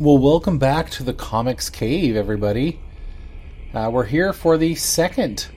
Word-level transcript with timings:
Well, 0.00 0.18
welcome 0.18 0.58
back 0.58 0.90
to 0.90 1.02
the 1.02 1.12
Comics 1.12 1.68
Cave, 1.68 2.14
everybody. 2.14 2.78
Uh, 3.74 3.90
we're 3.92 4.04
here 4.04 4.32
for 4.32 4.56
the 4.56 4.76
second 4.76 5.48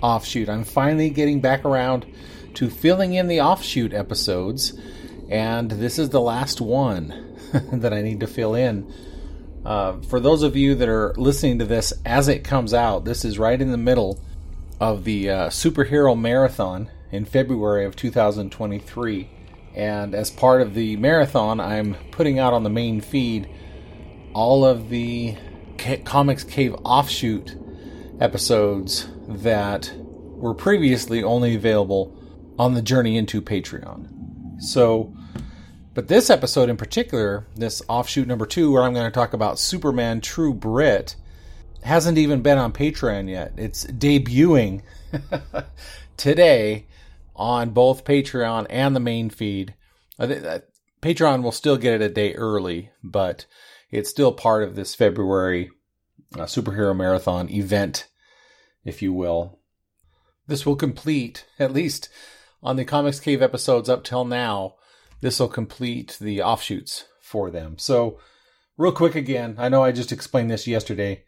offshoot. 0.00 0.48
I'm 0.48 0.64
finally 0.64 1.10
getting 1.10 1.42
back 1.42 1.66
around 1.66 2.06
to 2.54 2.70
filling 2.70 3.12
in 3.12 3.28
the 3.28 3.42
offshoot 3.42 3.92
episodes, 3.92 4.72
and 5.28 5.70
this 5.70 5.98
is 5.98 6.08
the 6.08 6.20
last 6.22 6.62
one 6.62 7.36
that 7.52 7.92
I 7.92 8.00
need 8.00 8.20
to 8.20 8.26
fill 8.26 8.54
in. 8.54 8.90
Uh, 9.66 10.00
for 10.08 10.18
those 10.18 10.42
of 10.42 10.56
you 10.56 10.76
that 10.76 10.88
are 10.88 11.12
listening 11.18 11.58
to 11.58 11.66
this 11.66 11.92
as 12.06 12.28
it 12.28 12.42
comes 12.42 12.72
out, 12.72 13.04
this 13.04 13.22
is 13.22 13.38
right 13.38 13.60
in 13.60 13.70
the 13.70 13.76
middle 13.76 14.18
of 14.80 15.04
the 15.04 15.28
uh, 15.28 15.48
superhero 15.50 16.18
marathon 16.18 16.90
in 17.12 17.26
February 17.26 17.84
of 17.84 17.96
2023. 17.96 19.28
And 19.74 20.14
as 20.14 20.30
part 20.30 20.62
of 20.62 20.72
the 20.72 20.96
marathon, 20.96 21.60
I'm 21.60 21.96
putting 22.12 22.38
out 22.38 22.54
on 22.54 22.64
the 22.64 22.70
main 22.70 23.02
feed 23.02 23.46
all 24.34 24.64
of 24.64 24.88
the 24.88 25.36
Comics 26.04 26.44
Cave 26.44 26.74
offshoot 26.84 27.56
episodes 28.20 29.08
that 29.28 29.92
were 29.96 30.54
previously 30.54 31.22
only 31.22 31.54
available 31.54 32.16
on 32.58 32.74
the 32.74 32.82
Journey 32.82 33.16
into 33.16 33.40
Patreon. 33.40 34.60
So, 34.60 35.14
but 35.94 36.08
this 36.08 36.28
episode 36.30 36.68
in 36.68 36.76
particular, 36.76 37.46
this 37.56 37.82
offshoot 37.88 38.28
number 38.28 38.46
two, 38.46 38.70
where 38.72 38.82
I'm 38.82 38.92
going 38.92 39.06
to 39.06 39.10
talk 39.10 39.32
about 39.32 39.58
Superman 39.58 40.20
True 40.20 40.52
Brit, 40.52 41.16
hasn't 41.82 42.18
even 42.18 42.42
been 42.42 42.58
on 42.58 42.72
Patreon 42.72 43.28
yet. 43.28 43.52
It's 43.56 43.86
debuting 43.86 44.82
today 46.16 46.86
on 47.34 47.70
both 47.70 48.04
Patreon 48.04 48.66
and 48.68 48.94
the 48.94 49.00
main 49.00 49.30
feed. 49.30 49.74
Uh, 50.18 50.24
uh, 50.24 50.58
Patreon 51.00 51.42
will 51.42 51.52
still 51.52 51.78
get 51.78 51.94
it 51.94 52.02
a 52.02 52.10
day 52.10 52.34
early, 52.34 52.90
but 53.02 53.46
it's 53.90 54.10
still 54.10 54.32
part 54.32 54.62
of 54.62 54.74
this 54.74 54.94
February 54.94 55.70
uh, 56.34 56.42
superhero 56.42 56.96
marathon 56.96 57.50
event, 57.50 58.08
if 58.84 59.02
you 59.02 59.12
will. 59.12 59.58
This 60.46 60.66
will 60.66 60.76
complete, 60.76 61.46
at 61.58 61.72
least 61.72 62.08
on 62.62 62.76
the 62.76 62.84
Comics 62.84 63.20
Cave 63.20 63.42
episodes 63.42 63.88
up 63.88 64.04
till 64.04 64.24
now, 64.24 64.74
this 65.20 65.38
will 65.38 65.48
complete 65.48 66.16
the 66.20 66.42
offshoots 66.42 67.04
for 67.20 67.50
them. 67.50 67.78
So, 67.78 68.18
real 68.76 68.92
quick 68.92 69.14
again, 69.14 69.56
I 69.58 69.68
know 69.68 69.84
I 69.84 69.92
just 69.92 70.12
explained 70.12 70.50
this 70.50 70.66
yesterday, 70.66 71.24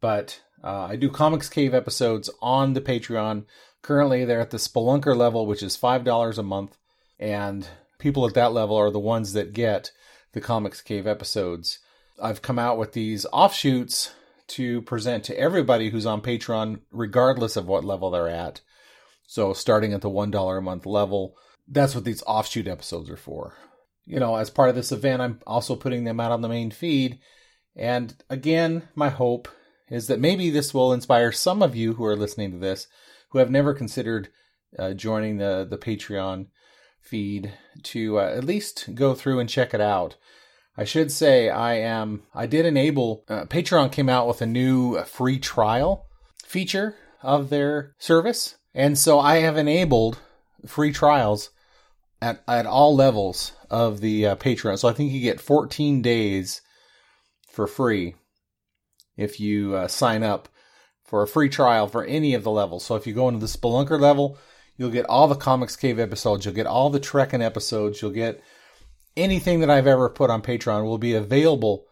but 0.00 0.40
uh, 0.62 0.86
I 0.90 0.96
do 0.96 1.10
Comics 1.10 1.48
Cave 1.48 1.74
episodes 1.74 2.30
on 2.40 2.72
the 2.72 2.80
Patreon. 2.80 3.44
Currently, 3.82 4.24
they're 4.24 4.40
at 4.40 4.50
the 4.50 4.56
Spelunker 4.56 5.16
level, 5.16 5.46
which 5.46 5.62
is 5.62 5.76
$5 5.76 6.38
a 6.38 6.42
month. 6.42 6.76
And 7.18 7.68
people 7.98 8.26
at 8.26 8.34
that 8.34 8.52
level 8.52 8.76
are 8.76 8.90
the 8.90 8.98
ones 8.98 9.34
that 9.34 9.52
get 9.52 9.92
the 10.32 10.40
Comics 10.40 10.80
Cave 10.80 11.06
episodes. 11.06 11.80
I've 12.22 12.42
come 12.42 12.58
out 12.58 12.78
with 12.78 12.92
these 12.92 13.26
offshoots 13.32 14.12
to 14.48 14.82
present 14.82 15.24
to 15.24 15.38
everybody 15.38 15.90
who's 15.90 16.06
on 16.06 16.20
Patreon, 16.20 16.80
regardless 16.90 17.56
of 17.56 17.66
what 17.66 17.84
level 17.84 18.10
they're 18.10 18.28
at. 18.28 18.60
So, 19.26 19.52
starting 19.52 19.92
at 19.92 20.02
the 20.02 20.10
$1 20.10 20.58
a 20.58 20.60
month 20.60 20.86
level, 20.86 21.36
that's 21.66 21.94
what 21.94 22.04
these 22.04 22.22
offshoot 22.26 22.68
episodes 22.68 23.08
are 23.08 23.16
for. 23.16 23.56
You 24.04 24.20
know, 24.20 24.36
as 24.36 24.50
part 24.50 24.68
of 24.68 24.74
this 24.74 24.92
event, 24.92 25.22
I'm 25.22 25.40
also 25.46 25.76
putting 25.76 26.04
them 26.04 26.20
out 26.20 26.30
on 26.30 26.42
the 26.42 26.48
main 26.48 26.70
feed. 26.70 27.20
And 27.74 28.14
again, 28.28 28.88
my 28.94 29.08
hope 29.08 29.48
is 29.88 30.06
that 30.08 30.20
maybe 30.20 30.50
this 30.50 30.74
will 30.74 30.92
inspire 30.92 31.32
some 31.32 31.62
of 31.62 31.74
you 31.74 31.94
who 31.94 32.04
are 32.04 32.16
listening 32.16 32.52
to 32.52 32.58
this 32.58 32.86
who 33.30 33.38
have 33.38 33.50
never 33.50 33.74
considered 33.74 34.28
uh, 34.78 34.92
joining 34.92 35.38
the, 35.38 35.66
the 35.68 35.78
Patreon 35.78 36.46
feed 37.00 37.52
to 37.82 38.18
uh, 38.18 38.34
at 38.36 38.44
least 38.44 38.94
go 38.94 39.14
through 39.14 39.40
and 39.40 39.48
check 39.48 39.74
it 39.74 39.80
out. 39.80 40.16
I 40.76 40.84
should 40.84 41.12
say 41.12 41.48
I 41.48 41.74
am 41.74 42.22
I 42.34 42.46
did 42.46 42.66
enable 42.66 43.24
uh, 43.28 43.44
Patreon 43.44 43.92
came 43.92 44.08
out 44.08 44.26
with 44.26 44.42
a 44.42 44.46
new 44.46 45.02
free 45.04 45.38
trial 45.38 46.06
feature 46.44 46.96
of 47.22 47.50
their 47.50 47.94
service 47.98 48.56
and 48.74 48.98
so 48.98 49.20
I 49.20 49.36
have 49.36 49.56
enabled 49.56 50.18
free 50.66 50.92
trials 50.92 51.50
at 52.20 52.42
at 52.48 52.66
all 52.66 52.94
levels 52.94 53.52
of 53.70 54.00
the 54.00 54.26
uh, 54.26 54.36
Patreon. 54.36 54.78
So 54.78 54.88
I 54.88 54.92
think 54.92 55.12
you 55.12 55.20
get 55.20 55.40
14 55.40 56.02
days 56.02 56.62
for 57.48 57.66
free 57.66 58.14
if 59.16 59.38
you 59.38 59.74
uh, 59.74 59.88
sign 59.88 60.22
up 60.22 60.48
for 61.04 61.22
a 61.22 61.28
free 61.28 61.48
trial 61.48 61.86
for 61.86 62.04
any 62.04 62.34
of 62.34 62.42
the 62.42 62.50
levels. 62.50 62.84
So 62.84 62.96
if 62.96 63.06
you 63.06 63.14
go 63.14 63.28
into 63.28 63.40
the 63.40 63.46
Spelunker 63.46 64.00
level, 64.00 64.38
you'll 64.76 64.90
get 64.90 65.06
all 65.06 65.28
the 65.28 65.34
Comics 65.34 65.76
Cave 65.76 65.98
episodes, 65.98 66.44
you'll 66.44 66.54
get 66.54 66.66
all 66.66 66.90
the 66.90 67.00
Trekking 67.00 67.42
episodes, 67.42 68.00
you'll 68.00 68.10
get 68.10 68.42
anything 69.16 69.60
that 69.60 69.70
I've 69.70 69.86
ever 69.86 70.08
put 70.08 70.30
on 70.30 70.42
Patreon 70.42 70.84
will 70.84 70.98
be 70.98 71.14
available 71.14 71.86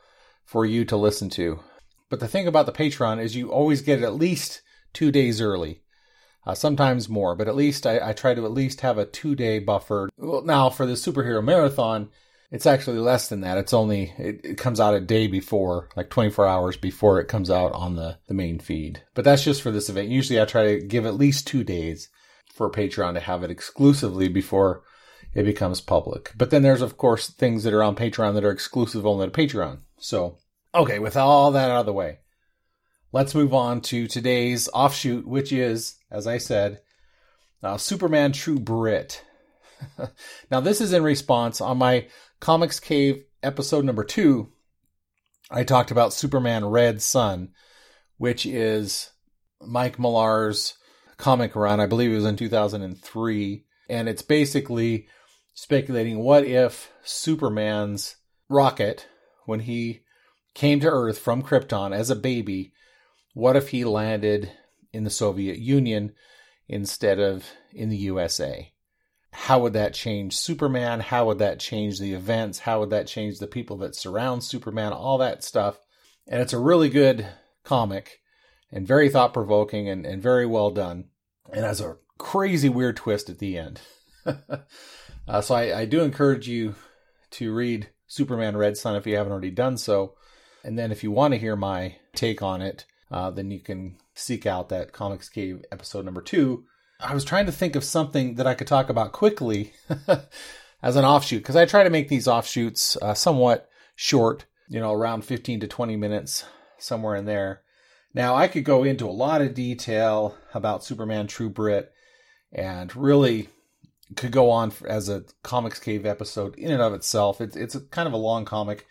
for 0.44 0.66
you 0.66 0.84
to 0.86 0.96
listen 0.96 1.30
to. 1.30 1.60
But 2.08 2.20
the 2.20 2.28
thing 2.28 2.46
about 2.46 2.66
the 2.66 2.72
Patreon 2.72 3.22
is 3.22 3.36
you 3.36 3.50
always 3.50 3.82
get 3.82 4.00
it 4.00 4.04
at 4.04 4.14
least 4.14 4.62
two 4.92 5.10
days 5.10 5.40
early 5.40 5.82
uh, 6.46 6.54
sometimes 6.54 7.08
more, 7.08 7.34
but 7.34 7.48
at 7.48 7.56
least 7.56 7.86
I, 7.86 8.10
I, 8.10 8.12
try 8.12 8.34
to 8.34 8.44
at 8.44 8.52
least 8.52 8.80
have 8.80 8.98
a 8.98 9.06
two 9.06 9.34
day 9.34 9.58
buffer. 9.58 10.08
Well, 10.16 10.42
now 10.42 10.70
for 10.70 10.86
the 10.86 10.94
superhero 10.94 11.42
marathon, 11.42 12.10
it's 12.50 12.66
actually 12.66 12.98
less 12.98 13.28
than 13.28 13.42
that. 13.42 13.58
It's 13.58 13.72
only, 13.72 14.12
it, 14.18 14.40
it, 14.44 14.58
comes 14.58 14.80
out 14.80 14.94
a 14.94 15.00
day 15.00 15.26
before, 15.26 15.88
like 15.96 16.10
24 16.10 16.46
hours 16.46 16.76
before 16.76 17.20
it 17.20 17.28
comes 17.28 17.50
out 17.50 17.72
on 17.72 17.96
the, 17.96 18.18
the 18.26 18.34
main 18.34 18.58
feed. 18.58 19.02
But 19.14 19.24
that's 19.24 19.44
just 19.44 19.62
for 19.62 19.70
this 19.70 19.88
event. 19.88 20.08
Usually 20.08 20.40
I 20.40 20.44
try 20.44 20.74
to 20.74 20.84
give 20.84 21.06
at 21.06 21.14
least 21.14 21.46
two 21.46 21.64
days 21.64 22.08
for 22.52 22.70
Patreon 22.70 23.14
to 23.14 23.20
have 23.20 23.42
it 23.42 23.50
exclusively 23.50 24.28
before 24.28 24.82
it 25.34 25.44
becomes 25.44 25.80
public. 25.80 26.32
But 26.36 26.50
then 26.50 26.62
there's, 26.62 26.82
of 26.82 26.96
course, 26.96 27.28
things 27.28 27.64
that 27.64 27.72
are 27.72 27.82
on 27.82 27.96
Patreon 27.96 28.34
that 28.34 28.44
are 28.44 28.50
exclusive 28.50 29.06
only 29.06 29.26
to 29.26 29.32
Patreon. 29.32 29.80
So, 29.98 30.38
okay, 30.74 30.98
with 30.98 31.16
all 31.16 31.50
that 31.52 31.70
out 31.70 31.80
of 31.80 31.86
the 31.86 31.92
way, 31.92 32.18
let's 33.12 33.34
move 33.34 33.54
on 33.54 33.80
to 33.82 34.06
today's 34.06 34.68
offshoot, 34.74 35.26
which 35.26 35.52
is, 35.52 35.96
as 36.10 36.26
I 36.26 36.38
said, 36.38 36.80
uh, 37.62 37.78
Superman 37.78 38.32
True 38.32 38.58
Brit. 38.58 39.24
now, 40.50 40.60
this 40.60 40.80
is 40.80 40.92
in 40.92 41.02
response 41.02 41.60
on 41.60 41.78
my 41.78 42.08
Comics 42.40 42.80
Cave 42.80 43.24
episode 43.42 43.84
number 43.84 44.04
two. 44.04 44.52
I 45.50 45.64
talked 45.64 45.90
about 45.90 46.12
Superman 46.12 46.64
Red 46.64 47.02
Son, 47.02 47.50
which 48.16 48.46
is 48.46 49.10
Mike 49.60 49.98
Millar's 49.98 50.74
comic 51.18 51.54
run. 51.54 51.80
I 51.80 51.86
believe 51.86 52.10
it 52.10 52.16
was 52.16 52.24
in 52.24 52.36
2003. 52.36 53.64
And 53.88 54.08
it's 54.08 54.22
basically 54.22 55.08
speculating 55.54 56.18
what 56.18 56.44
if 56.44 56.90
Superman's 57.02 58.16
rocket, 58.48 59.06
when 59.44 59.60
he 59.60 60.00
came 60.54 60.80
to 60.80 60.88
Earth 60.90 61.18
from 61.18 61.42
Krypton 61.42 61.94
as 61.94 62.10
a 62.10 62.16
baby, 62.16 62.72
what 63.34 63.56
if 63.56 63.70
he 63.70 63.84
landed 63.84 64.52
in 64.92 65.04
the 65.04 65.10
Soviet 65.10 65.58
Union 65.58 66.12
instead 66.68 67.18
of 67.18 67.46
in 67.72 67.88
the 67.88 67.96
USA? 67.96 68.72
How 69.32 69.60
would 69.60 69.72
that 69.72 69.94
change 69.94 70.36
Superman? 70.36 71.00
How 71.00 71.26
would 71.26 71.38
that 71.38 71.58
change 71.58 71.98
the 71.98 72.12
events? 72.12 72.60
How 72.60 72.80
would 72.80 72.90
that 72.90 73.06
change 73.06 73.38
the 73.38 73.46
people 73.46 73.78
that 73.78 73.96
surround 73.96 74.44
Superman? 74.44 74.92
All 74.92 75.18
that 75.18 75.42
stuff. 75.42 75.78
And 76.28 76.40
it's 76.40 76.52
a 76.52 76.58
really 76.58 76.90
good 76.90 77.26
comic 77.64 78.20
and 78.70 78.86
very 78.86 79.08
thought 79.08 79.32
provoking 79.32 79.88
and, 79.88 80.04
and 80.04 80.22
very 80.22 80.44
well 80.44 80.70
done. 80.70 81.06
And 81.50 81.64
has 81.64 81.80
a 81.80 81.96
crazy 82.18 82.68
weird 82.68 82.96
twist 82.96 83.30
at 83.30 83.38
the 83.38 83.56
end. 83.56 83.80
uh, 85.28 85.40
so 85.40 85.54
I, 85.54 85.80
I 85.80 85.84
do 85.84 86.02
encourage 86.02 86.48
you 86.48 86.74
to 87.32 87.54
read 87.54 87.88
Superman 88.06 88.56
Red 88.56 88.76
Son 88.76 88.96
if 88.96 89.06
you 89.06 89.16
haven't 89.16 89.32
already 89.32 89.50
done 89.50 89.76
so. 89.76 90.14
And 90.64 90.78
then 90.78 90.92
if 90.92 91.02
you 91.02 91.10
want 91.10 91.34
to 91.34 91.40
hear 91.40 91.56
my 91.56 91.96
take 92.14 92.42
on 92.42 92.62
it, 92.62 92.84
uh, 93.10 93.30
then 93.30 93.50
you 93.50 93.60
can 93.60 93.96
seek 94.14 94.46
out 94.46 94.68
that 94.68 94.92
Comics 94.92 95.28
Cave 95.28 95.64
episode 95.72 96.04
number 96.04 96.22
two. 96.22 96.64
I 97.00 97.14
was 97.14 97.24
trying 97.24 97.46
to 97.46 97.52
think 97.52 97.74
of 97.74 97.84
something 97.84 98.36
that 98.36 98.46
I 98.46 98.54
could 98.54 98.66
talk 98.66 98.88
about 98.88 99.12
quickly 99.12 99.72
as 100.82 100.96
an 100.96 101.04
offshoot 101.04 101.42
because 101.42 101.56
I 101.56 101.66
try 101.66 101.82
to 101.84 101.90
make 101.90 102.08
these 102.08 102.28
offshoots 102.28 102.96
uh, 103.02 103.14
somewhat 103.14 103.68
short, 103.96 104.44
you 104.68 104.78
know, 104.78 104.92
around 104.92 105.24
15 105.24 105.60
to 105.60 105.66
20 105.66 105.96
minutes, 105.96 106.44
somewhere 106.78 107.16
in 107.16 107.24
there. 107.24 107.62
Now, 108.14 108.34
I 108.34 108.46
could 108.46 108.64
go 108.64 108.84
into 108.84 109.06
a 109.06 109.10
lot 109.10 109.40
of 109.40 109.54
detail 109.54 110.36
about 110.54 110.84
Superman 110.84 111.26
True 111.26 111.48
Brit 111.48 111.90
and 112.52 112.94
really 112.94 113.48
could 114.16 114.32
go 114.32 114.50
on 114.50 114.72
as 114.86 115.08
a 115.08 115.24
Comics 115.42 115.78
Cave 115.78 116.06
episode 116.06 116.54
in 116.56 116.70
and 116.70 116.82
of 116.82 116.94
itself. 116.94 117.40
It's, 117.40 117.56
it's 117.56 117.76
kind 117.90 118.06
of 118.06 118.12
a 118.12 118.18
long 118.18 118.44
comic, 118.44 118.86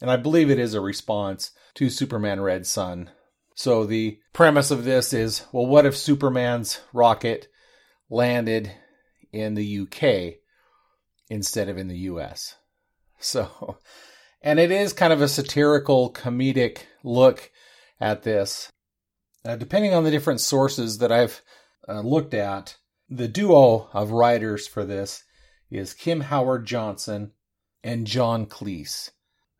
and 0.00 0.10
I 0.10 0.16
believe 0.16 0.50
it 0.50 0.58
is 0.58 0.74
a 0.74 0.80
response 0.80 1.50
to 1.74 1.90
Superman 1.90 2.40
Red 2.40 2.66
Son 2.66 3.10
so 3.54 3.84
the 3.84 4.18
premise 4.32 4.70
of 4.70 4.84
this 4.84 5.12
is 5.12 5.44
well, 5.52 5.66
what 5.66 5.86
if 5.86 5.96
Superman's 5.96 6.80
rocket 6.92 7.48
landed 8.08 8.72
in 9.32 9.54
the 9.54 9.80
UK 9.80 10.40
instead 11.28 11.68
of 11.68 11.78
in 11.78 11.88
the 11.88 11.98
US? 11.98 12.56
So, 13.24 13.78
and 14.42 14.58
it 14.58 14.72
is 14.72 14.92
kind 14.92 15.12
of 15.12 15.22
a 15.22 15.28
satirical, 15.28 16.12
comedic 16.12 16.78
look 17.04 17.52
at 18.00 18.24
this. 18.24 18.68
Uh, 19.44 19.54
depending 19.54 19.94
on 19.94 20.02
the 20.02 20.10
different 20.10 20.40
sources 20.40 20.98
that 20.98 21.12
I've 21.12 21.40
uh, 21.88 22.00
looked 22.00 22.34
at, 22.34 22.76
the 23.16 23.28
duo 23.28 23.88
of 23.92 24.10
writers 24.10 24.66
for 24.66 24.84
this 24.84 25.24
is 25.70 25.94
Kim 25.94 26.20
Howard 26.22 26.66
Johnson 26.66 27.32
and 27.82 28.06
John 28.06 28.46
Cleese. 28.46 29.10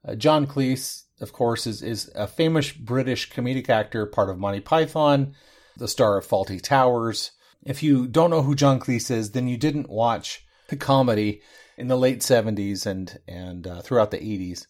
Uh, 0.07 0.15
John 0.15 0.47
Cleese 0.47 1.03
of 1.23 1.33
course, 1.33 1.67
is, 1.67 1.83
is 1.83 2.11
a 2.15 2.27
famous 2.27 2.73
British 2.73 3.31
comedic 3.31 3.69
actor, 3.69 4.05
part 4.05 4.29
of 4.29 4.39
Monty 4.39 4.61
Python, 4.61 5.35
the 5.77 5.89
star 5.89 6.19
of 6.19 6.27
Fawlty 6.27 6.61
Towers. 6.61 7.31
If 7.65 7.83
you 7.83 8.09
don't 8.09 8.31
know 8.31 8.43
who 8.43 8.57
John 8.57 8.81
Cleese 8.81 9.11
is, 9.11 9.31
then 9.31 9.47
you 9.47 9.57
didn't 9.57 9.89
watch 9.89 10.45
the 10.69 10.77
comedy 10.77 11.41
in 11.79 11.87
the 11.87 11.97
late 11.97 12.21
70s 12.21 12.85
and, 12.85 13.19
and 13.29 13.67
uh, 13.67 13.81
throughout 13.83 14.11
the 14.11 14.19
80s 14.19 14.67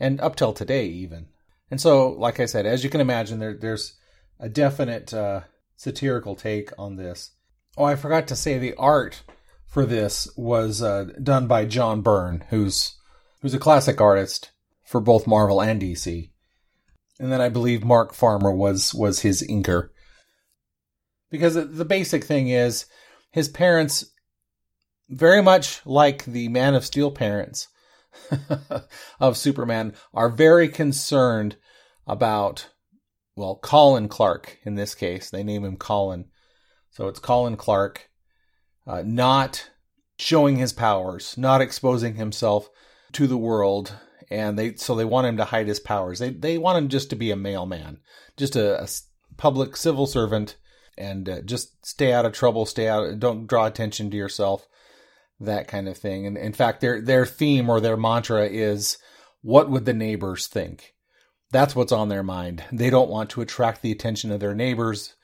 and 0.00 0.20
up 0.20 0.34
till 0.34 0.52
today, 0.52 0.86
even. 0.86 1.28
And 1.70 1.80
so, 1.80 2.10
like 2.10 2.40
I 2.40 2.46
said, 2.46 2.66
as 2.66 2.82
you 2.82 2.90
can 2.90 3.00
imagine, 3.00 3.38
there, 3.38 3.56
there's 3.56 3.96
a 4.40 4.48
definite 4.48 5.14
uh, 5.14 5.42
satirical 5.76 6.34
take 6.34 6.70
on 6.76 6.96
this. 6.96 7.30
Oh, 7.76 7.84
I 7.84 7.96
forgot 7.96 8.28
to 8.28 8.36
say 8.36 8.58
the 8.58 8.74
art 8.74 9.22
for 9.66 9.86
this 9.86 10.28
was 10.36 10.82
uh, 10.82 11.06
done 11.22 11.46
by 11.46 11.64
John 11.64 12.02
Byrne, 12.02 12.44
who's 12.50 12.94
who's 13.40 13.54
a 13.54 13.58
classic 13.58 14.00
artist 14.00 14.50
for 14.84 15.00
both 15.00 15.26
Marvel 15.26 15.62
and 15.62 15.80
DC. 15.80 16.30
And 17.18 17.32
then 17.32 17.40
I 17.40 17.48
believe 17.48 17.84
Mark 17.84 18.12
Farmer 18.12 18.52
was 18.52 18.92
was 18.94 19.20
his 19.20 19.42
inker. 19.42 19.88
Because 21.30 21.54
the 21.54 21.84
basic 21.86 22.24
thing 22.24 22.48
is 22.48 22.84
his 23.30 23.48
parents 23.48 24.04
very 25.08 25.42
much 25.42 25.84
like 25.86 26.24
the 26.26 26.48
Man 26.48 26.74
of 26.74 26.84
Steel 26.84 27.10
parents 27.10 27.68
of 29.20 29.36
Superman 29.38 29.94
are 30.12 30.28
very 30.28 30.68
concerned 30.68 31.56
about 32.06 32.68
well, 33.34 33.56
Colin 33.56 34.08
Clark 34.08 34.58
in 34.64 34.74
this 34.74 34.94
case. 34.94 35.30
They 35.30 35.42
name 35.42 35.64
him 35.64 35.78
Colin. 35.78 36.26
So 36.92 37.08
it's 37.08 37.18
Colin 37.18 37.56
Clark 37.56 38.10
uh, 38.86 39.02
not 39.04 39.70
showing 40.18 40.56
his 40.56 40.72
powers, 40.72 41.36
not 41.36 41.60
exposing 41.60 42.14
himself 42.14 42.68
to 43.12 43.26
the 43.26 43.38
world, 43.38 43.94
and 44.30 44.58
they 44.58 44.74
so 44.76 44.94
they 44.94 45.04
want 45.04 45.26
him 45.26 45.36
to 45.38 45.44
hide 45.46 45.66
his 45.66 45.80
powers. 45.80 46.18
They 46.18 46.30
they 46.30 46.58
want 46.58 46.78
him 46.78 46.88
just 46.88 47.10
to 47.10 47.16
be 47.16 47.30
a 47.30 47.36
mailman, 47.36 48.00
just 48.36 48.56
a, 48.56 48.82
a 48.82 48.88
public 49.36 49.76
civil 49.76 50.06
servant, 50.06 50.56
and 50.98 51.28
uh, 51.28 51.40
just 51.42 51.84
stay 51.84 52.12
out 52.12 52.26
of 52.26 52.32
trouble, 52.32 52.66
stay 52.66 52.88
out, 52.88 53.18
don't 53.18 53.46
draw 53.46 53.66
attention 53.66 54.10
to 54.10 54.16
yourself, 54.16 54.68
that 55.40 55.68
kind 55.68 55.88
of 55.88 55.96
thing. 55.96 56.26
And 56.26 56.36
in 56.36 56.52
fact, 56.52 56.80
their 56.80 57.00
their 57.00 57.26
theme 57.26 57.70
or 57.70 57.80
their 57.80 57.96
mantra 57.96 58.46
is, 58.46 58.98
"What 59.40 59.70
would 59.70 59.86
the 59.86 59.94
neighbors 59.94 60.46
think?" 60.46 60.94
That's 61.52 61.76
what's 61.76 61.92
on 61.92 62.08
their 62.08 62.22
mind. 62.22 62.64
They 62.72 62.90
don't 62.90 63.10
want 63.10 63.30
to 63.30 63.42
attract 63.42 63.82
the 63.82 63.92
attention 63.92 64.30
of 64.30 64.40
their 64.40 64.54
neighbors. 64.54 65.14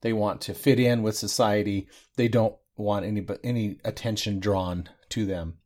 They 0.00 0.12
want 0.12 0.40
to 0.42 0.54
fit 0.54 0.78
in 0.78 1.02
with 1.02 1.16
society. 1.16 1.88
They 2.16 2.28
don't 2.28 2.54
want 2.76 3.04
any 3.04 3.26
any 3.42 3.78
attention 3.84 4.38
drawn 4.40 4.88
to 5.10 5.26
them. 5.26 5.58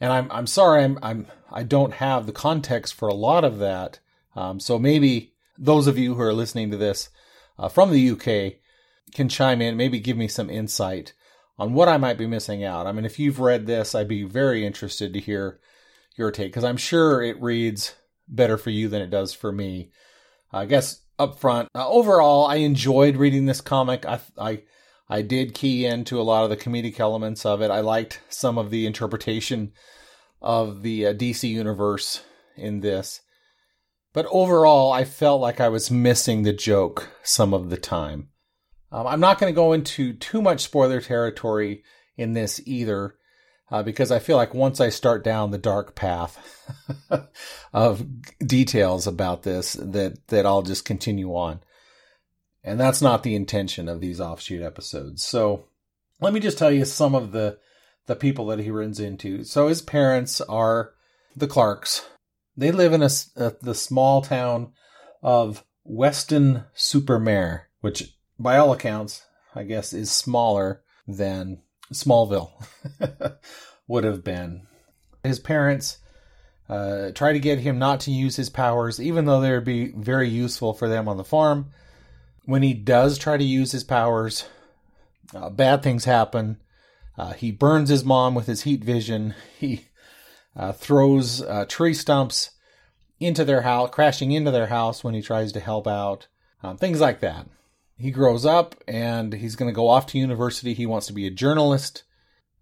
And 0.00 0.12
I'm 0.12 0.30
I'm 0.30 0.46
sorry 0.46 0.84
I'm 0.84 0.98
I'm 1.02 1.26
I 1.50 1.62
don't 1.62 1.94
have 1.94 2.26
the 2.26 2.32
context 2.32 2.94
for 2.94 3.08
a 3.08 3.14
lot 3.14 3.44
of 3.44 3.58
that. 3.58 4.00
Um, 4.34 4.60
so 4.60 4.78
maybe 4.78 5.34
those 5.58 5.86
of 5.86 5.98
you 5.98 6.14
who 6.14 6.22
are 6.22 6.32
listening 6.32 6.70
to 6.70 6.76
this 6.76 7.10
uh, 7.58 7.68
from 7.68 7.90
the 7.90 8.10
UK 8.10 8.58
can 9.14 9.28
chime 9.28 9.60
in, 9.60 9.76
maybe 9.76 10.00
give 10.00 10.16
me 10.16 10.28
some 10.28 10.50
insight 10.50 11.12
on 11.58 11.74
what 11.74 11.88
I 11.88 11.98
might 11.98 12.18
be 12.18 12.26
missing 12.26 12.64
out. 12.64 12.86
I 12.86 12.92
mean, 12.92 13.04
if 13.04 13.18
you've 13.18 13.40
read 13.40 13.66
this, 13.66 13.94
I'd 13.94 14.08
be 14.08 14.22
very 14.22 14.66
interested 14.66 15.12
to 15.12 15.20
hear 15.20 15.60
your 16.16 16.30
take 16.30 16.48
because 16.48 16.64
I'm 16.64 16.76
sure 16.76 17.22
it 17.22 17.40
reads 17.40 17.94
better 18.26 18.56
for 18.56 18.70
you 18.70 18.88
than 18.88 19.02
it 19.02 19.10
does 19.10 19.34
for 19.34 19.52
me. 19.52 19.90
I 20.50 20.66
guess 20.66 21.02
up 21.22 21.38
front, 21.38 21.68
uh, 21.74 21.88
overall, 21.88 22.46
I 22.46 22.56
enjoyed 22.56 23.16
reading 23.16 23.46
this 23.46 23.60
comic. 23.60 24.04
I 24.04 24.20
I 24.38 24.62
I 25.08 25.22
did 25.22 25.54
key 25.54 25.86
into 25.86 26.20
a 26.20 26.22
lot 26.22 26.44
of 26.44 26.50
the 26.50 26.56
comedic 26.56 26.98
elements 27.00 27.44
of 27.46 27.62
it. 27.62 27.70
I 27.70 27.80
liked 27.80 28.20
some 28.28 28.58
of 28.58 28.70
the 28.70 28.86
interpretation 28.86 29.72
of 30.40 30.82
the 30.82 31.06
uh, 31.06 31.14
DC 31.14 31.48
universe 31.48 32.22
in 32.56 32.80
this. 32.80 33.20
But 34.12 34.26
overall, 34.30 34.92
I 34.92 35.04
felt 35.04 35.40
like 35.40 35.60
I 35.60 35.68
was 35.68 35.90
missing 35.90 36.42
the 36.42 36.52
joke 36.52 37.08
some 37.22 37.54
of 37.54 37.70
the 37.70 37.78
time. 37.78 38.28
Um, 38.90 39.06
I'm 39.06 39.20
not 39.20 39.38
going 39.38 39.52
to 39.52 39.56
go 39.56 39.72
into 39.72 40.12
too 40.12 40.42
much 40.42 40.60
spoiler 40.60 41.00
territory 41.00 41.82
in 42.16 42.34
this 42.34 42.60
either, 42.66 43.14
uh, 43.72 43.82
because 43.82 44.12
I 44.12 44.18
feel 44.18 44.36
like 44.36 44.52
once 44.52 44.80
I 44.82 44.90
start 44.90 45.24
down 45.24 45.50
the 45.50 45.58
dark 45.58 45.94
path 45.94 46.38
of 47.72 48.06
details 48.38 49.06
about 49.06 49.44
this, 49.44 49.72
that 49.72 50.28
that 50.28 50.44
I'll 50.44 50.62
just 50.62 50.84
continue 50.84 51.34
on. 51.34 51.60
And 52.62 52.78
that's 52.78 53.00
not 53.00 53.22
the 53.22 53.34
intention 53.34 53.88
of 53.88 54.00
these 54.00 54.20
offshoot 54.20 54.62
episodes. 54.62 55.24
So 55.24 55.64
let 56.20 56.34
me 56.34 56.38
just 56.38 56.58
tell 56.58 56.70
you 56.70 56.84
some 56.84 57.14
of 57.14 57.32
the 57.32 57.58
the 58.06 58.14
people 58.14 58.46
that 58.46 58.58
he 58.58 58.70
runs 58.70 59.00
into. 59.00 59.42
So 59.42 59.68
his 59.68 59.80
parents 59.80 60.42
are 60.42 60.92
the 61.34 61.46
Clarks. 61.46 62.06
They 62.54 62.72
live 62.72 62.92
in 62.92 63.02
a, 63.02 63.08
a 63.36 63.54
the 63.62 63.74
small 63.74 64.20
town 64.20 64.74
of 65.22 65.64
Weston 65.82 66.64
super 66.74 67.18
Mare, 67.18 67.70
which 67.80 68.14
by 68.38 68.58
all 68.58 68.70
accounts, 68.70 69.24
I 69.54 69.62
guess, 69.62 69.94
is 69.94 70.12
smaller 70.12 70.82
than 71.08 71.62
Smallville 71.92 72.50
would 73.86 74.04
have 74.04 74.24
been. 74.24 74.66
His 75.22 75.38
parents 75.38 75.98
uh, 76.68 77.10
try 77.12 77.32
to 77.32 77.40
get 77.40 77.60
him 77.60 77.78
not 77.78 78.00
to 78.00 78.10
use 78.10 78.36
his 78.36 78.50
powers, 78.50 79.00
even 79.00 79.24
though 79.24 79.40
they 79.40 79.52
would 79.52 79.64
be 79.64 79.92
very 79.92 80.28
useful 80.28 80.72
for 80.72 80.88
them 80.88 81.08
on 81.08 81.16
the 81.16 81.24
farm 81.24 81.72
when 82.44 82.62
he 82.62 82.74
does 82.74 83.18
try 83.18 83.36
to 83.36 83.44
use 83.44 83.72
his 83.72 83.84
powers, 83.84 84.44
uh, 85.34 85.50
bad 85.50 85.82
things 85.82 86.04
happen. 86.04 86.58
Uh, 87.16 87.32
he 87.32 87.50
burns 87.50 87.88
his 87.88 88.04
mom 88.04 88.34
with 88.34 88.46
his 88.46 88.62
heat 88.62 88.82
vision. 88.82 89.34
He 89.58 89.86
uh, 90.56 90.72
throws 90.72 91.40
uh, 91.40 91.64
tree 91.66 91.94
stumps 91.94 92.50
into 93.20 93.44
their 93.44 93.62
house, 93.62 93.90
crashing 93.90 94.32
into 94.32 94.50
their 94.50 94.66
house 94.66 95.02
when 95.02 95.14
he 95.14 95.22
tries 95.22 95.52
to 95.52 95.60
help 95.60 95.86
out. 95.86 96.26
Um, 96.62 96.76
things 96.76 97.00
like 97.00 97.20
that. 97.20 97.46
He 97.96 98.10
grows 98.10 98.44
up 98.44 98.74
and 98.88 99.32
he's 99.32 99.56
going 99.56 99.70
to 99.70 99.74
go 99.74 99.88
off 99.88 100.06
to 100.08 100.18
university. 100.18 100.74
He 100.74 100.86
wants 100.86 101.06
to 101.06 101.12
be 101.12 101.26
a 101.26 101.30
journalist, 101.30 102.04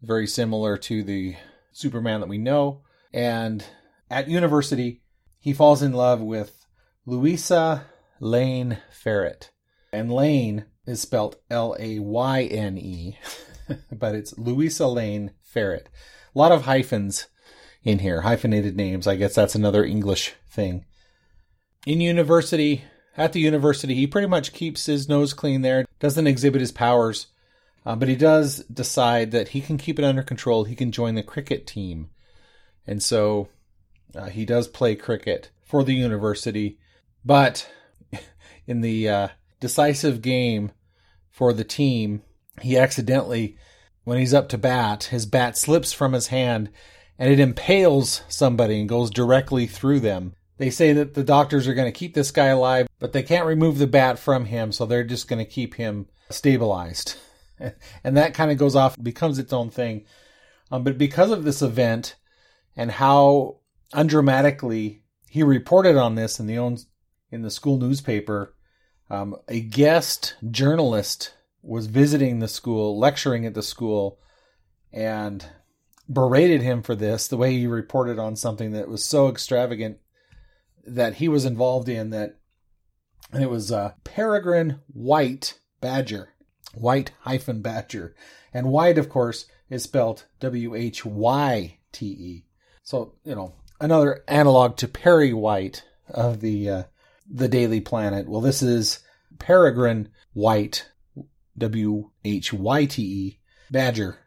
very 0.02 0.26
similar 0.26 0.76
to 0.78 1.02
the 1.02 1.36
Superman 1.72 2.20
that 2.20 2.28
we 2.28 2.38
know. 2.38 2.82
And 3.12 3.64
at 4.10 4.28
university, 4.28 5.02
he 5.38 5.52
falls 5.52 5.82
in 5.82 5.92
love 5.92 6.20
with 6.20 6.66
Louisa 7.06 7.86
Layne 8.20 8.78
Ferret. 8.90 9.50
And 9.92 10.12
Layne 10.12 10.66
is 10.86 11.00
spelled 11.00 11.36
L 11.50 11.76
A 11.78 11.98
Y 11.98 12.42
N 12.44 12.78
E, 12.78 13.18
but 13.92 14.14
it's 14.14 14.36
Louisa 14.38 14.86
Layne 14.86 15.32
Ferret. 15.42 15.88
A 16.34 16.38
lot 16.38 16.52
of 16.52 16.62
hyphens 16.62 17.28
in 17.82 18.00
here, 18.00 18.20
hyphenated 18.20 18.76
names. 18.76 19.06
I 19.06 19.16
guess 19.16 19.34
that's 19.34 19.54
another 19.54 19.84
English 19.84 20.34
thing. 20.48 20.84
In 21.86 22.00
university, 22.00 22.84
at 23.20 23.34
the 23.34 23.40
university, 23.40 23.94
he 23.94 24.06
pretty 24.06 24.26
much 24.26 24.54
keeps 24.54 24.86
his 24.86 25.08
nose 25.08 25.34
clean 25.34 25.60
there, 25.60 25.84
doesn't 25.98 26.26
exhibit 26.26 26.62
his 26.62 26.72
powers, 26.72 27.26
uh, 27.84 27.94
but 27.94 28.08
he 28.08 28.16
does 28.16 28.64
decide 28.64 29.30
that 29.32 29.48
he 29.48 29.60
can 29.60 29.76
keep 29.76 29.98
it 29.98 30.04
under 30.04 30.22
control. 30.22 30.64
He 30.64 30.74
can 30.74 30.90
join 30.90 31.16
the 31.16 31.22
cricket 31.22 31.66
team. 31.66 32.08
And 32.86 33.02
so 33.02 33.48
uh, 34.14 34.30
he 34.30 34.46
does 34.46 34.68
play 34.68 34.94
cricket 34.94 35.50
for 35.62 35.84
the 35.84 35.92
university, 35.92 36.78
but 37.22 37.70
in 38.66 38.80
the 38.80 39.08
uh, 39.08 39.28
decisive 39.60 40.22
game 40.22 40.72
for 41.28 41.52
the 41.52 41.64
team, 41.64 42.22
he 42.62 42.78
accidentally, 42.78 43.58
when 44.04 44.18
he's 44.18 44.34
up 44.34 44.48
to 44.48 44.58
bat, 44.58 45.04
his 45.04 45.26
bat 45.26 45.58
slips 45.58 45.92
from 45.92 46.14
his 46.14 46.28
hand 46.28 46.70
and 47.18 47.30
it 47.30 47.38
impales 47.38 48.22
somebody 48.28 48.80
and 48.80 48.88
goes 48.88 49.10
directly 49.10 49.66
through 49.66 50.00
them. 50.00 50.34
They 50.60 50.68
say 50.68 50.92
that 50.92 51.14
the 51.14 51.24
doctors 51.24 51.66
are 51.66 51.72
going 51.72 51.90
to 51.90 51.98
keep 51.98 52.12
this 52.12 52.30
guy 52.30 52.48
alive, 52.48 52.86
but 52.98 53.14
they 53.14 53.22
can't 53.22 53.46
remove 53.46 53.78
the 53.78 53.86
bat 53.86 54.18
from 54.18 54.44
him, 54.44 54.72
so 54.72 54.84
they're 54.84 55.04
just 55.04 55.26
going 55.26 55.38
to 55.38 55.50
keep 55.50 55.72
him 55.72 56.06
stabilized. 56.28 57.16
and 58.04 58.14
that 58.18 58.34
kind 58.34 58.50
of 58.50 58.58
goes 58.58 58.76
off, 58.76 58.94
becomes 59.02 59.38
its 59.38 59.54
own 59.54 59.70
thing. 59.70 60.04
Um, 60.70 60.84
but 60.84 60.98
because 60.98 61.30
of 61.30 61.44
this 61.44 61.62
event 61.62 62.16
and 62.76 62.90
how 62.90 63.60
undramatically 63.94 64.98
he 65.30 65.42
reported 65.42 65.96
on 65.96 66.14
this 66.14 66.38
in 66.38 66.46
the 66.46 66.58
own 66.58 66.76
in 67.30 67.40
the 67.40 67.50
school 67.50 67.78
newspaper, 67.78 68.54
um, 69.08 69.36
a 69.48 69.60
guest 69.60 70.34
journalist 70.50 71.32
was 71.62 71.86
visiting 71.86 72.38
the 72.38 72.48
school, 72.48 72.98
lecturing 72.98 73.46
at 73.46 73.54
the 73.54 73.62
school, 73.62 74.18
and 74.92 75.46
berated 76.06 76.60
him 76.60 76.82
for 76.82 76.94
this, 76.94 77.28
the 77.28 77.38
way 77.38 77.52
he 77.56 77.66
reported 77.66 78.18
on 78.18 78.36
something 78.36 78.72
that 78.72 78.88
was 78.88 79.02
so 79.02 79.30
extravagant 79.30 79.96
that 80.94 81.14
he 81.14 81.28
was 81.28 81.44
involved 81.44 81.88
in 81.88 82.10
that 82.10 82.40
and 83.32 83.42
it 83.42 83.50
was 83.50 83.70
a 83.70 83.94
Peregrine 84.04 84.80
Whyte 84.92 85.58
Badger, 85.80 86.30
white 86.74 87.12
hyphen 87.20 87.62
badger. 87.62 88.14
And 88.52 88.70
white, 88.70 88.98
of 88.98 89.08
course, 89.08 89.46
is 89.68 89.84
spelled 89.84 90.24
W 90.40 90.74
H 90.74 91.04
Y 91.04 91.78
T 91.92 92.06
E. 92.06 92.44
So, 92.82 93.14
you 93.24 93.34
know, 93.34 93.54
another 93.80 94.24
analog 94.26 94.76
to 94.78 94.88
Perry 94.88 95.32
White 95.32 95.84
of 96.08 96.40
the 96.40 96.68
uh, 96.68 96.82
the 97.28 97.48
Daily 97.48 97.80
Planet. 97.80 98.28
Well, 98.28 98.40
this 98.40 98.62
is 98.62 99.00
Peregrine 99.38 100.08
Whyte, 100.34 100.90
W 101.56 102.10
H 102.24 102.52
Y 102.52 102.84
T 102.86 103.02
E, 103.02 103.40
Badger, 103.70 104.18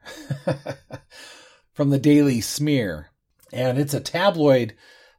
from 1.73 1.89
the 1.89 1.99
Daily 1.99 2.39
Smear. 2.39 3.09
And 3.51 3.77
it's 3.77 3.93
a 3.93 3.99
tabloid 3.99 4.73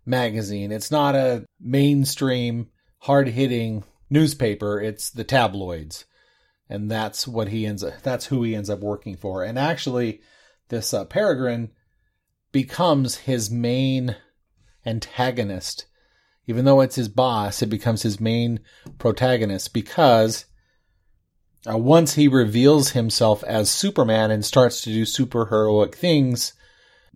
magazine. 0.07 0.73
It's 0.73 0.91
not 0.91 1.15
a 1.15 1.47
mainstream, 1.61 2.69
hard 3.01 3.29
hitting 3.29 3.85
newspaper. 4.11 4.81
It's 4.81 5.11
the 5.11 5.25
tabloids. 5.25 6.05
And 6.69 6.91
that's 6.91 7.29
what 7.29 7.49
he 7.49 7.67
ends 7.67 7.85
up, 7.85 8.03
that's 8.03 8.27
who 8.27 8.43
he 8.43 8.55
ends 8.55 8.71
up 8.71 8.81
working 8.81 9.17
for. 9.17 9.45
And 9.45 9.59
actually, 9.59 10.21
this 10.69 10.95
uh, 10.95 11.05
Peregrine 11.05 11.71
becomes 12.53 13.17
his 13.17 13.51
main 13.51 14.17
antagonist. 14.87 15.87
Even 16.47 16.65
though 16.65 16.81
it's 16.81 16.97
his 16.97 17.09
boss, 17.09 17.63
it 17.63 17.67
becomes 17.67 18.03
his 18.03 18.21
main 18.21 18.61
protagonist 18.99 19.73
because 19.73 20.47
uh, 21.71 21.79
once 21.79 22.15
he 22.15 22.29
reveals 22.29 22.91
himself 22.91 23.43
as 23.45 23.71
Superman 23.71 24.31
and 24.31 24.45
starts 24.45 24.83
to 24.83 24.91
do 24.91 25.05
super 25.05 25.47
heroic 25.47 25.95
things, 25.95 26.53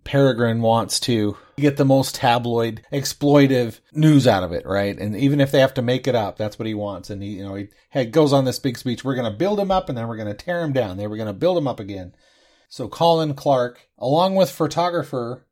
Peregrine 0.08 0.62
wants 0.62 1.00
to 1.00 1.36
get 1.58 1.76
the 1.76 1.84
most 1.84 2.14
tabloid, 2.14 2.80
exploitive 2.90 3.80
news 3.92 4.26
out 4.26 4.42
of 4.42 4.52
it, 4.52 4.64
right? 4.64 4.98
And 4.98 5.14
even 5.14 5.38
if 5.38 5.50
they 5.50 5.60
have 5.60 5.74
to 5.74 5.82
make 5.82 6.08
it 6.08 6.14
up, 6.14 6.38
that's 6.38 6.58
what 6.58 6.64
he 6.64 6.72
wants. 6.72 7.10
And 7.10 7.22
he, 7.22 7.32
you 7.36 7.44
know, 7.44 7.66
he, 7.92 8.04
goes 8.06 8.32
on 8.32 8.46
this 8.46 8.58
big 8.58 8.78
speech. 8.78 9.04
We're 9.04 9.16
going 9.16 9.30
to 9.30 9.38
build 9.38 9.60
him 9.60 9.70
up 9.70 9.90
and 9.90 9.98
then 9.98 10.08
we're 10.08 10.16
going 10.16 10.34
to 10.34 10.34
tear 10.34 10.62
him 10.62 10.72
down. 10.72 10.96
Then 10.96 11.10
we're 11.10 11.18
going 11.18 11.26
to 11.26 11.34
build 11.34 11.58
him 11.58 11.68
up 11.68 11.78
again. 11.78 12.14
So 12.70 12.88
Colin 12.88 13.34
Clark, 13.34 13.86
along 13.98 14.34
with 14.34 14.50
photographer 14.50 15.46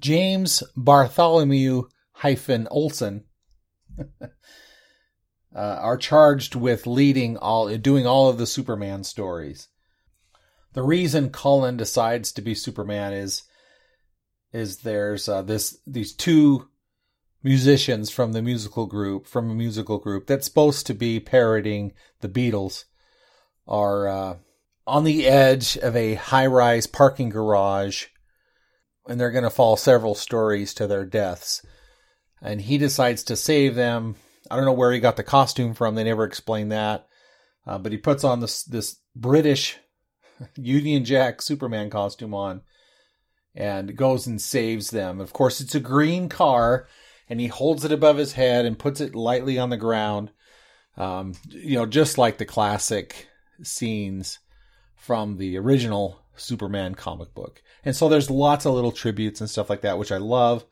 James 0.00 0.64
Bartholomew 0.76 1.84
hyphen 2.10 2.66
Olsen, 2.72 3.22
uh, 4.20 4.26
are 5.54 5.96
charged 5.96 6.56
with 6.56 6.88
leading 6.88 7.36
all, 7.36 7.72
doing 7.76 8.04
all 8.04 8.28
of 8.28 8.38
the 8.38 8.48
Superman 8.48 9.04
stories. 9.04 9.68
The 10.72 10.82
reason 10.82 11.30
Colin 11.30 11.76
decides 11.76 12.32
to 12.32 12.42
be 12.42 12.56
Superman 12.56 13.12
is, 13.12 13.44
is 14.52 14.78
there's 14.78 15.28
uh, 15.28 15.42
this 15.42 15.78
these 15.86 16.12
two 16.12 16.68
musicians 17.42 18.10
from 18.10 18.32
the 18.32 18.42
musical 18.42 18.86
group 18.86 19.26
from 19.26 19.50
a 19.50 19.54
musical 19.54 19.98
group 19.98 20.26
that's 20.26 20.46
supposed 20.46 20.86
to 20.86 20.94
be 20.94 21.20
parroting 21.20 21.92
the 22.20 22.28
Beatles 22.28 22.84
are 23.68 24.08
uh, 24.08 24.36
on 24.86 25.04
the 25.04 25.26
edge 25.26 25.76
of 25.78 25.94
a 25.94 26.14
high-rise 26.14 26.86
parking 26.86 27.28
garage 27.28 28.06
and 29.08 29.20
they're 29.20 29.30
going 29.30 29.44
to 29.44 29.50
fall 29.50 29.76
several 29.76 30.14
stories 30.14 30.74
to 30.74 30.86
their 30.86 31.04
deaths 31.04 31.64
and 32.42 32.60
he 32.62 32.78
decides 32.78 33.22
to 33.24 33.36
save 33.36 33.74
them. 33.74 34.16
I 34.50 34.56
don't 34.56 34.64
know 34.64 34.72
where 34.72 34.92
he 34.92 35.00
got 35.00 35.16
the 35.16 35.22
costume 35.22 35.74
from. 35.74 35.94
They 35.94 36.04
never 36.04 36.24
explain 36.24 36.68
that. 36.68 37.06
Uh, 37.66 37.78
but 37.78 37.92
he 37.92 37.98
puts 37.98 38.22
on 38.22 38.40
this 38.40 38.62
this 38.62 38.96
British 39.14 39.78
Union 40.56 41.04
Jack 41.04 41.42
Superman 41.42 41.90
costume 41.90 42.34
on 42.34 42.62
and 43.56 43.96
goes 43.96 44.26
and 44.26 44.40
saves 44.40 44.90
them. 44.90 45.20
Of 45.20 45.32
course, 45.32 45.60
it's 45.60 45.74
a 45.74 45.80
green 45.80 46.28
car, 46.28 46.86
and 47.28 47.40
he 47.40 47.46
holds 47.46 47.84
it 47.84 47.92
above 47.92 48.18
his 48.18 48.34
head 48.34 48.66
and 48.66 48.78
puts 48.78 49.00
it 49.00 49.14
lightly 49.14 49.58
on 49.58 49.70
the 49.70 49.76
ground. 49.76 50.30
Um, 50.96 51.34
you 51.48 51.76
know, 51.76 51.86
just 51.86 52.18
like 52.18 52.38
the 52.38 52.44
classic 52.44 53.28
scenes 53.62 54.38
from 54.94 55.38
the 55.38 55.56
original 55.56 56.20
Superman 56.36 56.94
comic 56.94 57.34
book. 57.34 57.62
And 57.84 57.96
so 57.96 58.08
there's 58.08 58.30
lots 58.30 58.66
of 58.66 58.74
little 58.74 58.92
tributes 58.92 59.40
and 59.40 59.48
stuff 59.48 59.70
like 59.70 59.82
that, 59.82 59.98
which 59.98 60.12
I 60.12 60.18
love 60.18 60.64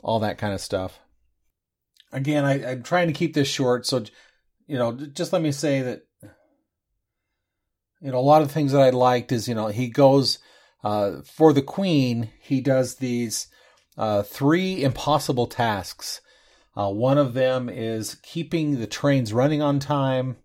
all 0.00 0.20
that 0.20 0.38
kind 0.38 0.54
of 0.54 0.60
stuff. 0.60 0.98
Again, 2.12 2.44
I, 2.44 2.72
I'm 2.72 2.82
trying 2.82 3.08
to 3.08 3.12
keep 3.12 3.34
this 3.34 3.48
short, 3.48 3.86
so 3.86 4.04
you 4.66 4.78
know, 4.78 4.92
just 4.92 5.32
let 5.32 5.42
me 5.42 5.52
say 5.52 5.82
that 5.82 6.02
you 8.00 8.10
know 8.10 8.18
a 8.18 8.20
lot 8.20 8.42
of 8.42 8.50
things 8.50 8.72
that 8.72 8.82
I 8.82 8.90
liked 8.90 9.32
is 9.32 9.48
you 9.48 9.54
know 9.54 9.68
he 9.68 9.88
goes 9.88 10.38
uh, 10.84 11.22
for 11.24 11.52
the 11.52 11.62
Queen. 11.62 12.30
He 12.40 12.60
does 12.60 12.96
these 12.96 13.48
uh, 13.96 14.22
three 14.22 14.84
impossible 14.84 15.46
tasks. 15.46 16.20
Uh, 16.76 16.90
one 16.90 17.18
of 17.18 17.34
them 17.34 17.68
is 17.68 18.16
keeping 18.22 18.78
the 18.78 18.86
trains 18.86 19.32
running 19.32 19.62
on 19.62 19.78
time. 19.78 20.36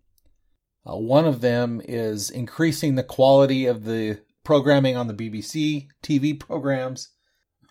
Uh, 0.89 0.96
one 0.96 1.25
of 1.25 1.41
them 1.41 1.81
is 1.84 2.29
increasing 2.29 2.96
the 2.96 3.03
quality 3.03 3.65
of 3.65 3.84
the 3.84 4.19
programming 4.43 4.96
on 4.96 5.08
the 5.08 5.13
BBC 5.13 5.88
TV 6.03 6.39
programs. 6.39 7.10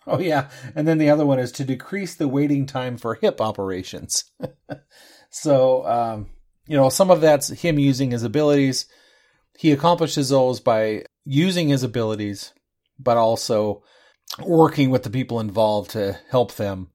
Oh 0.07 0.17
yeah, 0.17 0.49
and 0.75 0.87
then 0.87 0.97
the 0.97 1.09
other 1.11 1.25
one 1.25 1.37
is 1.37 1.51
to 1.51 1.63
decrease 1.63 2.15
the 2.15 2.27
waiting 2.27 2.65
time 2.65 2.97
for 2.97 3.13
hip 3.13 3.39
operations. 3.39 4.23
so 5.29 5.85
um, 5.85 6.29
you 6.65 6.75
know, 6.75 6.89
some 6.89 7.11
of 7.11 7.21
that's 7.21 7.49
him 7.49 7.77
using 7.77 8.09
his 8.09 8.23
abilities. 8.23 8.87
He 9.57 9.71
accomplishes 9.71 10.29
those 10.29 10.59
by 10.61 11.03
using 11.25 11.67
his 11.67 11.83
abilities, 11.83 12.53
but 12.99 13.17
also 13.17 13.81
working 14.43 14.89
with 14.89 15.03
the 15.03 15.09
people 15.09 15.39
involved 15.39 15.91
to 15.91 16.19
help 16.29 16.55
them 16.55 16.89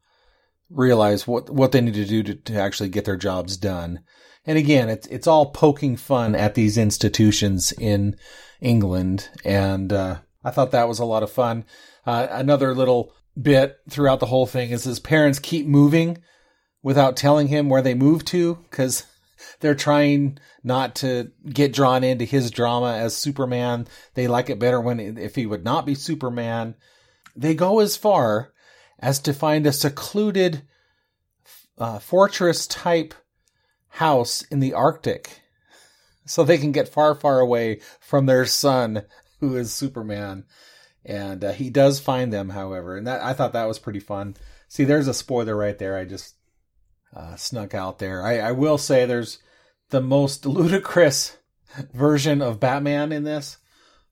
realize 0.70 1.26
what 1.26 1.50
what 1.50 1.72
they 1.72 1.80
need 1.80 1.94
to 1.94 2.04
do 2.04 2.22
to, 2.22 2.34
to 2.34 2.60
actually 2.60 2.88
get 2.88 3.04
their 3.04 3.16
jobs 3.16 3.56
done. 3.56 4.00
And 4.46 4.58
again, 4.58 4.88
it's 4.88 5.06
it's 5.08 5.26
all 5.26 5.46
poking 5.46 5.96
fun 5.96 6.34
at 6.34 6.54
these 6.54 6.76
institutions 6.76 7.72
in 7.72 8.16
England, 8.60 9.30
and 9.44 9.92
uh, 9.92 10.18
I 10.42 10.50
thought 10.50 10.72
that 10.72 10.88
was 10.88 10.98
a 10.98 11.04
lot 11.04 11.22
of 11.22 11.32
fun. 11.32 11.64
Uh, 12.06 12.26
another 12.30 12.74
little 12.74 13.12
bit 13.40 13.78
throughout 13.88 14.20
the 14.20 14.26
whole 14.26 14.46
thing 14.46 14.70
is 14.70 14.84
his 14.84 15.00
parents 15.00 15.38
keep 15.38 15.66
moving 15.66 16.18
without 16.82 17.16
telling 17.16 17.48
him 17.48 17.68
where 17.68 17.82
they 17.82 17.94
move 17.94 18.24
to 18.26 18.56
because 18.70 19.06
they're 19.60 19.74
trying 19.74 20.38
not 20.62 20.96
to 20.96 21.32
get 21.48 21.72
drawn 21.72 22.04
into 22.04 22.24
his 22.24 22.50
drama 22.50 22.94
as 22.94 23.16
Superman. 23.16 23.86
They 24.14 24.28
like 24.28 24.50
it 24.50 24.58
better 24.58 24.80
when 24.80 25.00
if 25.18 25.34
he 25.34 25.46
would 25.46 25.64
not 25.64 25.86
be 25.86 25.94
Superman. 25.94 26.74
They 27.36 27.54
go 27.54 27.80
as 27.80 27.96
far 27.96 28.52
as 28.98 29.18
to 29.20 29.32
find 29.32 29.66
a 29.66 29.72
secluded 29.72 30.62
uh, 31.78 31.98
fortress 31.98 32.66
type 32.66 33.14
house 33.88 34.42
in 34.42 34.60
the 34.60 34.74
Arctic 34.74 35.40
so 36.26 36.44
they 36.44 36.58
can 36.58 36.72
get 36.72 36.88
far, 36.88 37.14
far 37.14 37.40
away 37.40 37.80
from 38.00 38.26
their 38.26 38.46
son, 38.46 39.02
who 39.40 39.56
is 39.56 39.72
Superman 39.72 40.44
and 41.04 41.44
uh, 41.44 41.52
he 41.52 41.70
does 41.70 42.00
find 42.00 42.32
them, 42.32 42.50
however, 42.50 42.96
and 42.96 43.06
that 43.06 43.22
I 43.22 43.34
thought 43.34 43.52
that 43.52 43.68
was 43.68 43.78
pretty 43.78 44.00
fun. 44.00 44.36
See, 44.68 44.84
there's 44.84 45.08
a 45.08 45.14
spoiler 45.14 45.56
right 45.56 45.78
there. 45.78 45.96
I 45.96 46.04
just 46.04 46.34
uh, 47.14 47.36
snuck 47.36 47.74
out 47.74 47.98
there. 47.98 48.22
I, 48.22 48.38
I 48.38 48.52
will 48.52 48.78
say 48.78 49.06
there's 49.06 49.38
the 49.90 50.00
most 50.00 50.46
ludicrous 50.46 51.36
version 51.92 52.42
of 52.42 52.60
Batman 52.60 53.12
in 53.12 53.24
this. 53.24 53.58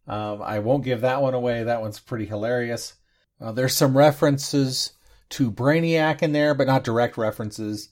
Um, 0.07 0.43
I 0.43 0.59
won't 0.59 0.85
give 0.85 1.03
that 1.03 1.23
one 1.23 1.35
away. 1.35 1.63
That 1.63 1.81
one's 1.81 2.01
pretty 2.01 2.27
hilarious. 2.27 2.95
Uh, 3.41 3.53
there's 3.53 3.77
some 3.77 3.97
references 3.97 4.93
to 5.31 5.51
Brainiac 5.51 6.23
in 6.23 6.33
there, 6.33 6.55
but 6.55 6.67
not 6.67 6.85
direct 6.85 7.17
references 7.17 7.89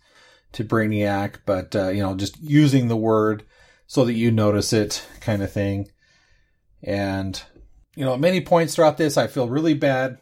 to 0.52 0.64
Brainiac, 0.64 1.38
but 1.46 1.74
uh, 1.74 1.88
you 1.88 2.02
know, 2.02 2.16
just 2.16 2.40
using 2.40 2.88
the 2.88 2.96
word 2.96 3.44
so 3.86 4.04
that 4.04 4.14
you 4.14 4.30
notice 4.30 4.72
it, 4.72 5.06
kind 5.20 5.42
of 5.42 5.52
thing. 5.52 5.90
And 6.82 7.40
you 7.94 8.04
know, 8.04 8.14
at 8.14 8.20
many 8.20 8.40
points 8.40 8.74
throughout 8.74 8.96
this, 8.96 9.16
I 9.16 9.26
feel 9.26 9.48
really 9.48 9.74
bad 9.74 10.18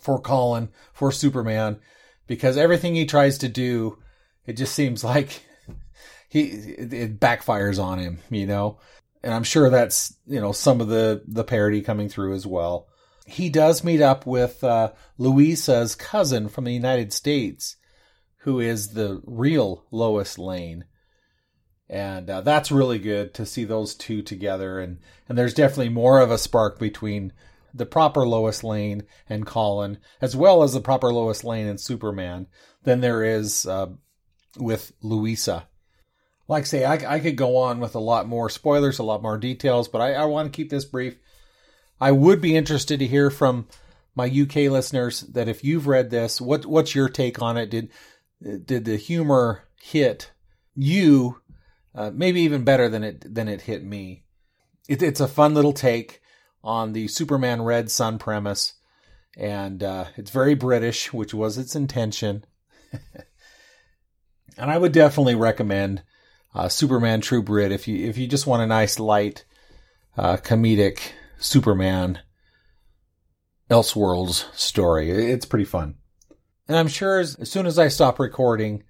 for 0.00 0.20
Colin, 0.20 0.70
for 0.92 1.10
Superman, 1.12 1.80
because 2.28 2.56
everything 2.56 2.94
he 2.94 3.06
tries 3.06 3.38
to 3.38 3.48
do, 3.48 3.98
it 4.46 4.52
just 4.52 4.74
seems 4.74 5.02
like 5.14 5.42
he 6.28 6.42
it 6.42 7.18
backfires 7.18 7.82
on 7.82 7.98
him, 7.98 8.18
you 8.30 8.46
know. 8.46 8.78
And 9.24 9.34
I'm 9.34 9.42
sure 9.42 9.68
that's 9.68 10.14
you 10.28 10.40
know 10.40 10.52
some 10.52 10.80
of 10.80 10.86
the 10.86 11.22
the 11.26 11.42
parody 11.42 11.82
coming 11.82 12.08
through 12.08 12.34
as 12.34 12.46
well. 12.46 12.86
He 13.26 13.50
does 13.50 13.82
meet 13.82 14.00
up 14.00 14.24
with 14.24 14.62
uh, 14.62 14.92
Louisa's 15.18 15.96
cousin 15.96 16.48
from 16.48 16.64
the 16.64 16.72
United 16.72 17.12
States, 17.12 17.76
who 18.38 18.60
is 18.60 18.90
the 18.90 19.20
real 19.26 19.84
Lois 19.90 20.38
Lane 20.38 20.84
and 21.90 22.28
uh, 22.28 22.40
that's 22.42 22.70
really 22.70 22.98
good 22.98 23.32
to 23.34 23.46
see 23.46 23.64
those 23.64 23.94
two 23.94 24.22
together 24.22 24.78
and 24.78 24.98
and 25.28 25.38
there's 25.38 25.54
definitely 25.54 25.88
more 25.88 26.20
of 26.20 26.30
a 26.30 26.38
spark 26.38 26.78
between 26.78 27.32
the 27.74 27.86
proper 27.86 28.26
Lois 28.26 28.64
Lane 28.64 29.04
and 29.28 29.46
Colin 29.46 29.98
as 30.20 30.34
well 30.36 30.62
as 30.62 30.72
the 30.72 30.80
proper 30.80 31.12
Lois 31.12 31.44
Lane 31.44 31.66
and 31.66 31.80
Superman 31.80 32.46
than 32.84 33.00
there 33.00 33.24
is 33.24 33.66
uh, 33.66 33.88
with 34.56 34.92
Louisa. 35.02 35.68
Like 36.46 36.62
I 36.62 36.66
say, 36.66 36.84
I, 36.84 37.16
I, 37.16 37.20
could 37.20 37.36
go 37.36 37.58
on 37.58 37.78
with 37.78 37.94
a 37.94 38.00
lot 38.00 38.26
more 38.26 38.48
spoilers, 38.48 38.98
a 38.98 39.02
lot 39.02 39.20
more 39.20 39.36
details, 39.36 39.86
but 39.86 40.00
I, 40.00 40.14
I 40.14 40.24
want 40.24 40.50
to 40.50 40.56
keep 40.56 40.70
this 40.70 40.86
brief. 40.86 41.18
I 42.00 42.10
would 42.12 42.40
be 42.40 42.56
interested 42.56 42.98
to 43.00 43.06
hear 43.06 43.28
from 43.28 43.68
my 44.14 44.26
UK 44.26 44.70
listeners 44.70 45.20
that 45.20 45.48
if 45.48 45.62
you've 45.62 45.86
read 45.86 46.10
this, 46.10 46.40
what 46.40 46.64
what's 46.64 46.94
your 46.94 47.08
take 47.08 47.42
on 47.42 47.58
it? 47.58 47.70
Did 47.70 47.90
did 48.64 48.84
the 48.86 48.96
humor 48.96 49.64
hit 49.80 50.30
you 50.74 51.40
uh, 51.94 52.12
maybe 52.14 52.42
even 52.42 52.62
better 52.64 52.88
than 52.88 53.02
it 53.02 53.34
than 53.34 53.48
it 53.48 53.62
hit 53.62 53.84
me. 53.84 54.24
It, 54.88 55.02
it's 55.02 55.20
a 55.20 55.28
fun 55.28 55.54
little 55.54 55.72
take 55.72 56.22
on 56.62 56.92
the 56.92 57.08
Superman 57.08 57.62
Red 57.62 57.90
Son 57.90 58.18
premise, 58.18 58.74
and 59.36 59.82
uh, 59.82 60.06
it's 60.16 60.30
very 60.30 60.54
British, 60.54 61.12
which 61.12 61.32
was 61.32 61.58
its 61.58 61.76
intention. 61.76 62.44
and 62.92 64.70
I 64.70 64.78
would 64.78 64.92
definitely 64.92 65.34
recommend 65.34 66.02
uh, 66.54 66.68
Superman 66.68 67.20
True 67.20 67.42
Brit 67.42 67.72
if 67.72 67.86
you 67.86 68.08
if 68.08 68.18
you 68.18 68.26
just 68.26 68.46
want 68.46 68.62
a 68.62 68.66
nice 68.66 68.98
light 68.98 69.44
uh, 70.16 70.36
comedic 70.36 71.00
Superman 71.38 72.20
Elseworlds 73.70 74.52
story. 74.54 75.10
It's 75.10 75.46
pretty 75.46 75.64
fun. 75.64 75.96
And 76.66 76.76
I'm 76.76 76.88
sure 76.88 77.20
as, 77.20 77.36
as 77.36 77.50
soon 77.50 77.66
as 77.66 77.78
I 77.78 77.88
stop 77.88 78.18
recording, 78.18 78.82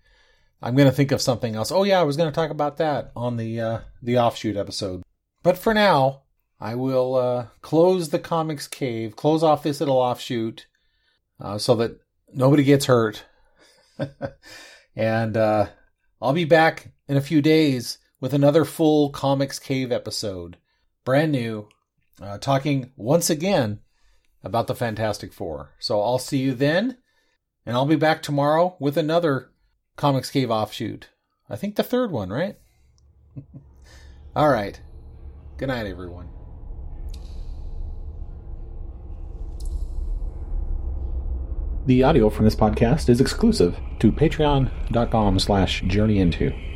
I'm 0.63 0.75
going 0.75 0.89
to 0.89 0.95
think 0.95 1.13
of 1.13 1.23
something 1.23 1.55
else. 1.55 1.71
Oh 1.71 1.85
yeah, 1.85 2.01
I 2.01 2.05
was 2.05 2.17
going 2.17 2.31
to 2.31 2.35
talk 2.35 2.51
about 2.51 2.79
that 2.79 3.13
on 3.15 3.37
the 3.37 3.61
uh, 3.61 3.79
the 4.03 4.19
offshoot 4.19 4.57
episode. 4.57 5.03
But 5.43 5.59
for 5.59 5.75
now, 5.75 6.23
I 6.61 6.75
will 6.75 7.15
uh, 7.15 7.47
close 7.63 8.09
the 8.09 8.19
comics 8.19 8.67
cave, 8.67 9.15
close 9.17 9.43
off 9.43 9.63
this 9.63 9.81
little 9.81 9.97
offshoot, 9.97 10.67
uh, 11.41 11.59
so 11.59 11.77
that 11.77 12.01
nobody 12.33 12.65
gets 12.65 12.87
hurt. 12.87 13.25
and 14.97 15.37
uh, 15.37 15.67
I'll 16.21 16.33
be 16.33 16.45
back 16.45 16.93
in 17.07 17.17
a 17.17 17.23
few 17.23 17.41
days 17.41 17.99
with 18.21 18.35
another 18.35 18.65
full 18.65 19.11
comics 19.11 19.59
cave 19.59 19.93
episode, 19.93 20.57
brand 21.05 21.33
new, 21.33 21.69
uh, 22.21 22.39
talking 22.39 22.93
once 22.97 23.31
again 23.31 23.81
about 24.43 24.67
the 24.67 24.75
Fantastic 24.75 25.33
Four. 25.33 25.75
So 25.79 26.01
I'll 26.01 26.19
see 26.19 26.39
you 26.39 26.55
then, 26.55 26.99
and 27.65 27.77
I'll 27.77 27.87
be 27.87 27.97
back 27.97 28.23
tomorrow 28.23 28.77
with 28.81 28.97
another 28.97 29.51
Comics 29.97 30.31
Cave 30.31 30.51
offshoot. 30.51 31.09
I 31.49 31.57
think 31.57 31.77
the 31.77 31.83
third 31.83 32.11
one, 32.11 32.31
right? 32.31 32.57
All 34.37 34.49
right. 34.49 34.81
Good 35.57 35.69
night, 35.69 35.87
everyone. 35.87 36.29
The 41.89 42.03
audio 42.03 42.29
from 42.29 42.45
this 42.45 42.55
podcast 42.55 43.09
is 43.09 43.19
exclusive 43.19 43.79
to 44.01 44.13
patreon.com 44.13 45.39
slash 45.39 45.83
journeyinto. 45.85 46.68